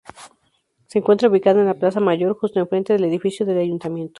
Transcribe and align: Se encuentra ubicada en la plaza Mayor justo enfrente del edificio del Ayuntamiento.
Se 0.87 0.97
encuentra 0.97 1.29
ubicada 1.29 1.59
en 1.61 1.67
la 1.67 1.75
plaza 1.75 1.99
Mayor 1.99 2.33
justo 2.35 2.59
enfrente 2.59 2.91
del 2.93 3.03
edificio 3.03 3.45
del 3.45 3.59
Ayuntamiento. 3.59 4.09